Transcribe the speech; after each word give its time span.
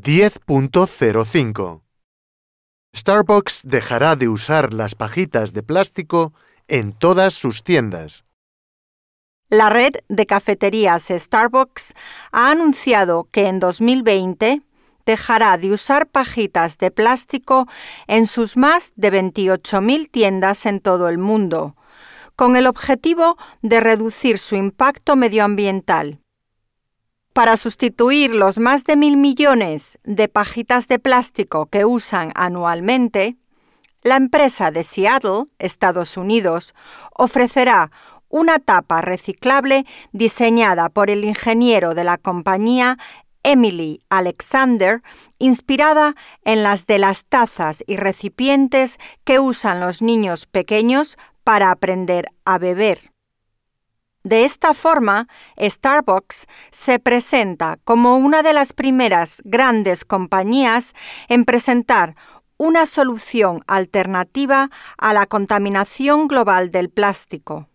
10.05 0.00 1.82
Starbucks 2.96 3.60
dejará 3.64 4.16
de 4.16 4.28
usar 4.28 4.72
las 4.72 4.94
pajitas 4.94 5.52
de 5.52 5.62
plástico 5.62 6.32
en 6.68 6.92
todas 6.94 7.34
sus 7.34 7.62
tiendas. 7.64 8.24
La 9.50 9.68
red 9.68 9.96
de 10.08 10.24
cafeterías 10.24 11.08
Starbucks 11.08 11.92
ha 12.32 12.50
anunciado 12.50 13.28
que 13.30 13.48
en 13.48 13.60
2020 13.60 14.62
dejará 15.04 15.58
de 15.58 15.72
usar 15.72 16.08
pajitas 16.08 16.78
de 16.78 16.90
plástico 16.90 17.68
en 18.06 18.26
sus 18.26 18.56
más 18.56 18.94
de 18.96 19.12
28.000 19.12 20.10
tiendas 20.10 20.64
en 20.64 20.80
todo 20.80 21.10
el 21.10 21.18
mundo, 21.18 21.76
con 22.36 22.56
el 22.56 22.66
objetivo 22.66 23.36
de 23.60 23.80
reducir 23.80 24.38
su 24.38 24.54
impacto 24.56 25.14
medioambiental. 25.14 26.20
Para 27.40 27.56
sustituir 27.56 28.34
los 28.34 28.58
más 28.58 28.84
de 28.84 28.96
mil 28.96 29.16
millones 29.16 29.98
de 30.04 30.28
pajitas 30.28 30.88
de 30.88 30.98
plástico 30.98 31.64
que 31.64 31.86
usan 31.86 32.32
anualmente, 32.34 33.38
la 34.02 34.16
empresa 34.16 34.70
de 34.70 34.84
Seattle, 34.84 35.44
Estados 35.58 36.18
Unidos, 36.18 36.74
ofrecerá 37.16 37.92
una 38.28 38.58
tapa 38.58 39.00
reciclable 39.00 39.86
diseñada 40.12 40.90
por 40.90 41.08
el 41.08 41.24
ingeniero 41.24 41.94
de 41.94 42.04
la 42.04 42.18
compañía 42.18 42.98
Emily 43.42 44.02
Alexander, 44.10 45.02
inspirada 45.38 46.16
en 46.44 46.62
las 46.62 46.84
de 46.84 46.98
las 46.98 47.24
tazas 47.24 47.82
y 47.86 47.96
recipientes 47.96 48.98
que 49.24 49.38
usan 49.38 49.80
los 49.80 50.02
niños 50.02 50.44
pequeños 50.44 51.16
para 51.42 51.70
aprender 51.70 52.26
a 52.44 52.58
beber. 52.58 53.09
De 54.22 54.44
esta 54.44 54.74
forma, 54.74 55.28
Starbucks 55.58 56.46
se 56.70 56.98
presenta 56.98 57.78
como 57.84 58.18
una 58.18 58.42
de 58.42 58.52
las 58.52 58.72
primeras 58.74 59.40
grandes 59.44 60.04
compañías 60.04 60.92
en 61.28 61.44
presentar 61.44 62.16
una 62.58 62.84
solución 62.84 63.62
alternativa 63.66 64.70
a 64.98 65.14
la 65.14 65.24
contaminación 65.24 66.28
global 66.28 66.70
del 66.70 66.90
plástico. 66.90 67.68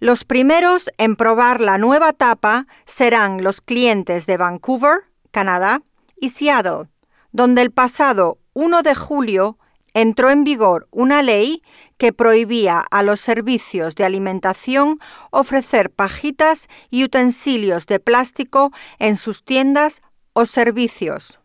Los 0.00 0.24
primeros 0.24 0.88
en 0.96 1.16
probar 1.16 1.60
la 1.60 1.76
nueva 1.76 2.14
tapa 2.14 2.66
serán 2.86 3.42
los 3.42 3.60
clientes 3.60 4.24
de 4.24 4.38
Vancouver, 4.38 5.10
Canadá, 5.30 5.82
y 6.16 6.30
Seattle, 6.30 6.88
donde 7.32 7.62
el 7.62 7.70
pasado 7.70 8.38
1 8.54 8.82
de 8.82 8.94
julio 8.94 9.58
entró 9.94 10.30
en 10.30 10.44
vigor 10.44 10.88
una 10.90 11.22
ley 11.22 11.62
que 11.96 12.12
prohibía 12.12 12.78
a 12.78 13.02
los 13.02 13.20
servicios 13.20 13.94
de 13.94 14.04
alimentación 14.04 14.98
ofrecer 15.30 15.90
pajitas 15.90 16.68
y 16.90 17.04
utensilios 17.04 17.86
de 17.86 17.98
plástico 18.00 18.72
en 18.98 19.16
sus 19.16 19.44
tiendas 19.44 20.02
o 20.32 20.46
servicios. 20.46 21.38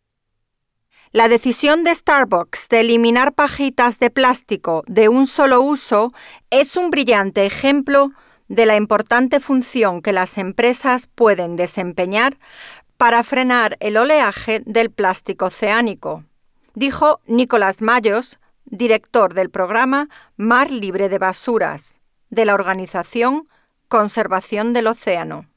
La 1.12 1.28
decisión 1.28 1.84
de 1.84 1.94
Starbucks 1.94 2.70
de 2.70 2.80
eliminar 2.80 3.34
pajitas 3.34 4.00
de 4.00 4.10
plástico 4.10 4.84
de 4.88 5.10
un 5.10 5.28
solo 5.28 5.62
uso 5.62 6.12
es 6.50 6.76
un 6.76 6.90
brillante 6.90 7.46
ejemplo 7.46 8.12
de 8.48 8.66
la 8.66 8.76
importante 8.76 9.40
función 9.40 10.02
que 10.02 10.12
las 10.12 10.38
empresas 10.38 11.08
pueden 11.08 11.56
desempeñar 11.56 12.38
para 12.98 13.24
frenar 13.24 13.78
el 13.80 13.98
oleaje 13.98 14.62
del 14.66 14.90
plástico 14.90 15.46
oceánico, 15.46 16.24
dijo 16.74 17.22
Nicolás 17.28 17.82
Mayos, 17.82 18.40
director 18.66 19.34
del 19.34 19.50
programa 19.50 20.10
Mar 20.38 20.72
Libre 20.72 21.10
de 21.10 21.20
Basuras, 21.20 22.00
de 22.30 22.46
la 22.46 22.54
organización 22.54 23.48
Conservación 23.88 24.74
del 24.74 24.88
Océano. 24.88 25.48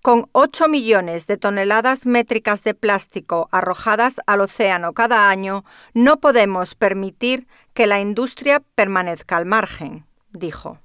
Con 0.00 0.28
8 0.32 0.68
millones 0.68 1.26
de 1.26 1.36
toneladas 1.36 2.06
métricas 2.06 2.62
de 2.62 2.72
plástico 2.72 3.48
arrojadas 3.50 4.20
al 4.26 4.40
océano 4.40 4.94
cada 4.94 5.28
año, 5.28 5.64
no 5.92 6.20
podemos 6.20 6.74
permitir 6.74 7.46
que 7.74 7.86
la 7.86 8.00
industria 8.00 8.62
permanezca 8.74 9.36
al 9.36 9.44
margen, 9.44 10.06
dijo. 10.30 10.78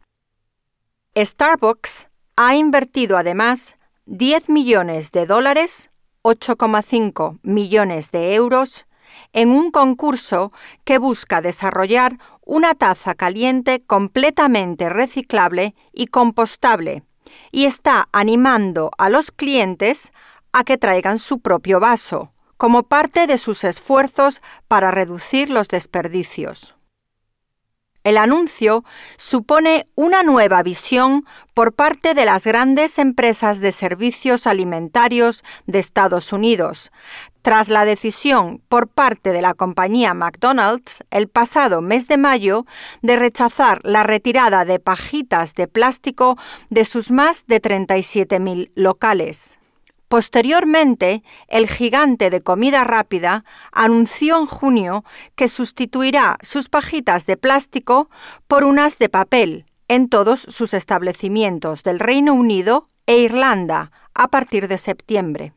Starbucks 1.15 2.09
ha 2.35 2.55
invertido 2.55 3.17
además 3.17 3.77
10 4.07 4.49
millones 4.49 5.11
de 5.11 5.27
dólares, 5.27 5.91
8,5 6.23 7.39
millones 7.43 8.11
de 8.11 8.33
euros, 8.33 8.87
en 9.33 9.49
un 9.49 9.71
concurso 9.71 10.51
que 10.83 10.97
busca 10.97 11.41
desarrollar 11.41 12.19
una 12.45 12.75
taza 12.75 13.15
caliente 13.15 13.83
completamente 13.85 14.89
reciclable 14.89 15.75
y 15.93 16.07
compostable 16.07 17.03
y 17.51 17.65
está 17.65 18.09
animando 18.11 18.91
a 18.97 19.09
los 19.09 19.31
clientes 19.31 20.11
a 20.51 20.63
que 20.63 20.77
traigan 20.77 21.19
su 21.19 21.39
propio 21.39 21.79
vaso, 21.79 22.31
como 22.57 22.83
parte 22.83 23.27
de 23.27 23.37
sus 23.37 23.63
esfuerzos 23.63 24.41
para 24.67 24.91
reducir 24.91 25.49
los 25.49 25.67
desperdicios. 25.67 26.75
El 28.03 28.17
anuncio 28.17 28.83
supone 29.17 29.85
una 29.95 30.23
nueva 30.23 30.61
visión 30.61 31.25
por 31.53 31.73
parte 31.73 32.13
de 32.13 32.25
las 32.25 32.43
grandes 32.45 32.99
empresas 32.99 33.59
de 33.59 33.71
servicios 33.71 34.45
alimentarios 34.45 35.43
de 35.67 35.79
Estados 35.79 36.33
Unidos, 36.33 36.91
tras 37.41 37.69
la 37.69 37.85
decisión 37.85 38.61
por 38.67 38.89
parte 38.89 39.31
de 39.31 39.41
la 39.41 39.53
compañía 39.53 40.13
McDonald's 40.13 41.03
el 41.11 41.27
pasado 41.29 41.81
mes 41.81 42.07
de 42.07 42.17
mayo 42.17 42.65
de 43.01 43.15
rechazar 43.15 43.79
la 43.83 44.03
retirada 44.03 44.65
de 44.65 44.79
pajitas 44.79 45.53
de 45.53 45.67
plástico 45.67 46.37
de 46.69 46.85
sus 46.85 47.09
más 47.09 47.45
de 47.47 47.61
37.000 47.61 48.71
locales. 48.75 49.59
Posteriormente, 50.13 51.23
el 51.47 51.67
gigante 51.67 52.29
de 52.29 52.43
comida 52.43 52.83
rápida 52.83 53.45
anunció 53.71 54.37
en 54.37 54.45
junio 54.45 55.03
que 55.33 55.47
sustituirá 55.47 56.37
sus 56.43 56.69
pajitas 56.69 57.25
de 57.25 57.35
plástico 57.35 58.11
por 58.47 58.63
unas 58.63 58.99
de 58.99 59.09
papel 59.09 59.65
en 59.87 60.09
todos 60.09 60.41
sus 60.41 60.75
establecimientos 60.75 61.81
del 61.81 61.99
Reino 61.99 62.35
Unido 62.35 62.87
e 63.07 63.17
Irlanda 63.17 63.91
a 64.13 64.27
partir 64.27 64.67
de 64.67 64.77
septiembre. 64.77 65.53